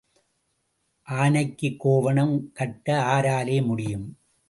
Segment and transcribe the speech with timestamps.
[1.07, 4.07] ஆனைக்குக் கோவணம் கட்ட ஆராலே முடியும்?